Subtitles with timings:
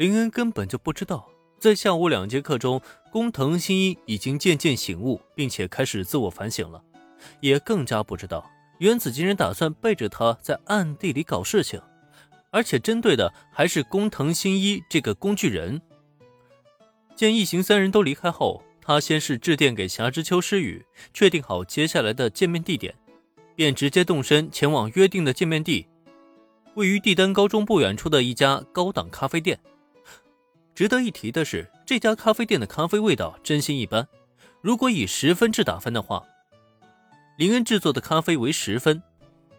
[0.00, 1.28] 林恩根本就不知道，
[1.58, 2.80] 在下午两节课中，
[3.12, 6.82] 工藤新一已经渐渐醒悟，并且开始自我反省了，
[7.40, 11.78] 也更加不知道原子竟然打算背着他在暗地里搞事情，
[12.50, 15.82] 而且针对的还是工藤新一这个工具人。
[17.14, 22.94] 见一行三人都离开后，他先是致电给霞之丘诗雨，确定好接下来的见面地点，
[23.54, 25.86] 便直接动身前往约定的见面地，
[26.72, 29.60] 位于帝丹高中不远处的一家高档咖啡店。
[30.80, 34.08] 值得一提的是，这家咖啡店的咖啡味道真心一般。
[34.62, 36.24] 如果以十分制打分的话，
[37.36, 39.02] 林恩制作的咖啡为十分，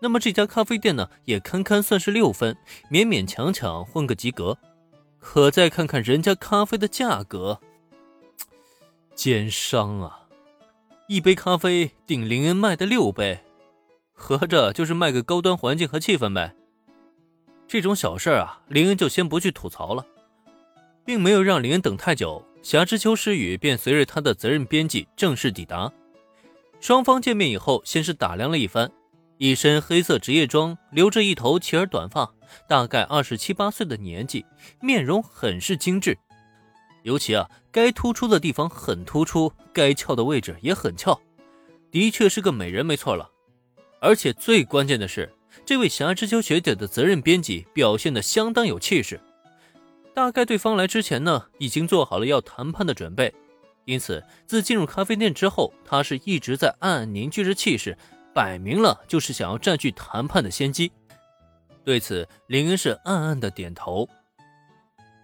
[0.00, 2.56] 那么这家咖啡店呢，也堪堪算是六分，
[2.90, 4.58] 勉勉强强混个及格。
[5.20, 7.60] 可再看看人家咖啡的价格，
[9.14, 10.22] 奸商啊！
[11.06, 13.44] 一杯咖啡顶林恩卖的六杯，
[14.12, 16.56] 合着就是卖个高端环境和气氛呗。
[17.68, 20.04] 这种小事啊，林恩就先不去吐槽了。
[21.04, 25.92] 并没有让林恩等太久，霞之丘诗雨便随着他的责任编辑正式抵达。
[26.80, 28.90] 双方见面以后，先是打量了一番，
[29.38, 32.32] 一身黑色职业装，留着一头齐耳短发，
[32.68, 34.44] 大概二十七八岁的年纪，
[34.80, 36.16] 面容很是精致，
[37.02, 41.18] 尤其啊，该突出的地方很突出，该翘的位置也很翘，
[41.90, 43.30] 的确是个美人，没错了。
[44.00, 45.32] 而且最关键的是，
[45.64, 49.18] 这位霞之丘学姐的责任编辑表现的相当有气势。
[50.14, 53.34] 大概对方来之前呢，已经做好了要谈判的准备，
[53.84, 57.98] 因此自进入咖啡店之后，他是一直在暗暗凝聚着气势，
[58.32, 60.92] 摆明了就是想要占据谈判的先机。
[61.84, 64.08] 对此，林恩是暗暗的点头。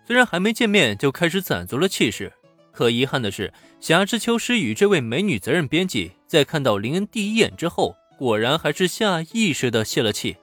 [0.05, 2.33] 虽然还没见面就开始攒足了气势，
[2.73, 10.37] 可遗憾的是，霞之秋诗雨这位美女责任编辑在看到林恩第一眼之后，果然还是下意识的泄了气。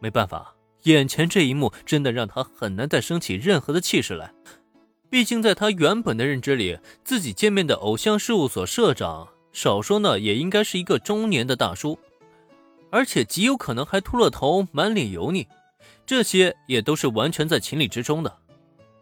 [0.00, 0.55] 没办法。
[0.92, 4.32] 眼前这一幕真的让他很难再升起任何的气势来。
[5.08, 11.98] 毕竟在他原本的认知里，自己见面的偶像事务所社长，少说呢也应该是一个中年的大叔，
[12.90, 15.46] 而且极有可能还秃了头，满脸油腻，
[16.04, 18.36] 这些也都是完全在情理之中的。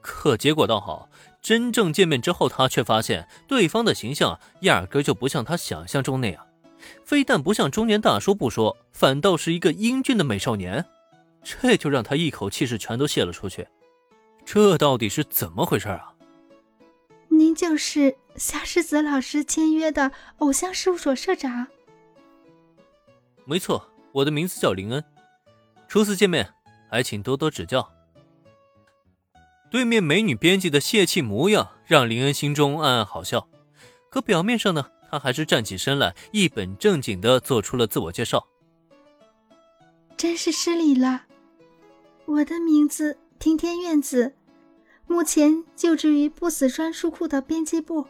[0.01, 1.09] 可结果倒好，
[1.41, 6.47] 真正见面之后，他却发现对方的形象压根就不像他想象中那样，
[7.05, 10.85] 非但不像中年大叔不说，反倒是一个英俊的美少年。
[11.45, 13.69] 这就让他一口气是全都泄了出去，
[14.45, 16.15] 这到底是怎么回事啊？
[17.29, 21.67] 您就是夏世子老师签约的偶像事务所社长？
[23.45, 25.05] 没错，我的名字叫林恩。
[25.87, 26.49] 初次见面，
[26.91, 27.87] 还请多多指教。
[29.71, 33.49] 对面美女编辑的泄气模样，让林恩心中暗暗好笑。
[34.09, 38.47] 可表面上呢，他还是站起身来，一本正经的做出了自我介绍。
[40.17, 41.25] 真是失礼了。
[42.27, 44.35] 我的名字听天院子，
[45.07, 48.07] 目前就职于不死专书库的编辑部，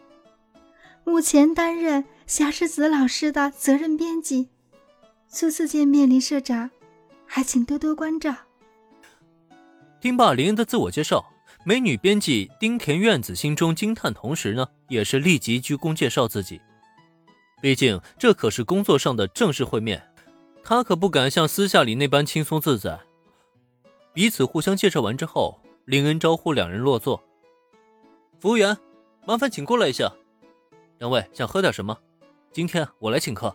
[1.02, 4.48] 目前担任霞世子老师的责任编辑。
[5.28, 6.70] 初次见面，林社长，
[7.26, 8.34] 还请多多关照。
[10.00, 11.24] 听罢林恩的自我介绍，
[11.64, 16.60] 美女编辑丁田院子心中惊叹，同时呢，也是立即鞠躬介绍自己。
[17.60, 20.00] 毕竟这可是工作上的正式会面，
[20.62, 23.00] 他可不敢像私下里那般轻松自在。
[24.14, 27.20] 彼此互相介绍完之后，林恩招呼两人落座。
[28.38, 28.78] 服务员，
[29.26, 30.10] 麻烦请过来一下。
[30.98, 31.98] 两位想喝点什么？
[32.52, 33.54] 今天我来请客。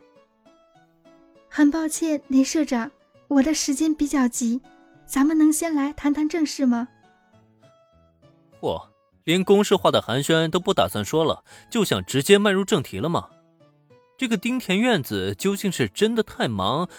[1.48, 2.92] 很抱歉，林社长，
[3.30, 4.60] 我的时间比较急，
[5.06, 6.90] 咱们能先来谈谈正事吗？
[8.60, 8.90] 嚯，
[9.24, 13.30] 连公式化的寒暄都不打算说了，就想直接迈入正题了吗？
[14.18, 16.90] 这个丁田院子究竟是真的太忙？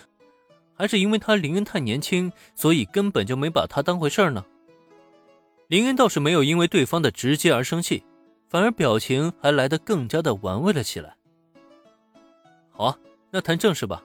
[0.80, 4.42] 还是因为他林恩太年轻，所以根本就没把他当回事儿呢。
[5.68, 8.02] 林恩倒是没有因为对方的直接而生气，
[8.48, 11.14] 反而表情还来得更加的玩味了起来。
[12.70, 12.98] 好啊，
[13.30, 14.03] 那谈正事吧。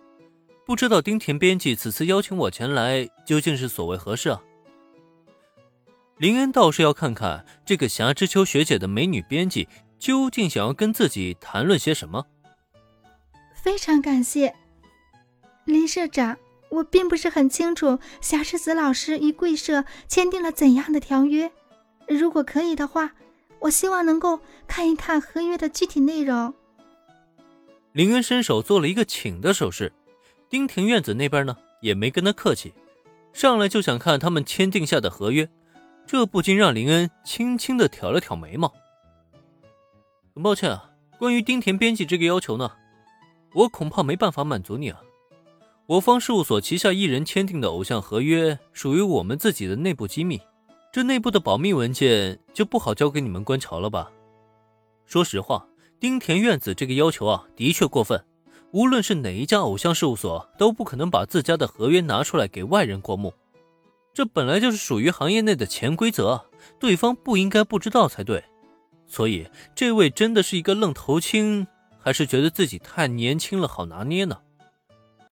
[0.66, 4.44] 不知道丁田编辑此次邀请我前来，究竟是所谓何事啊？
[6.18, 12.26] 林恩倒是要看看这个霞之秋学姐的美女编辑究竟想要跟自己谈论些什么。
[13.54, 14.54] 非常感谢，
[15.64, 16.38] 林社长。
[16.76, 21.52] 我并不是很清楚霞世子老师与贵社签订了怎样的条约。
[22.08, 23.14] 如果可以的话，
[23.60, 26.54] 我希望能够看一看合约的具体内容。
[27.94, 29.94] 林恩伸手做了一个请的手势，
[30.50, 32.74] 丁庭院子那边呢也没跟他客气，
[33.32, 35.50] 上来就想看他们签订下的合约，
[36.06, 38.74] 这不禁让林恩轻轻的挑了挑眉毛。
[40.34, 42.74] 很抱歉啊，关于丁田编辑这个要求呢，
[43.54, 45.00] 我恐怕没办法满足你啊。
[45.88, 50.42] 我方事务所旗下艺人签订的偶像合约属于我们自己的内部机密，
[50.92, 54.12] 这内部的保密文件就不好交给你们观瞧了吧？
[55.06, 55.68] 说实话，
[56.00, 58.26] 丁田院子这个要求啊，的确过分。
[58.72, 63.32] 无论是哪一家偶像事务所，都不可能把自家的合约拿出来给外人过目。
[64.12, 66.46] 这本来就是属于行业内的潜规则，
[66.80, 68.44] 对方不应该不知道才对。
[69.06, 71.68] 所以，这位真的是一个愣头青，
[72.00, 74.40] 还是觉得自己太年轻了好拿捏呢？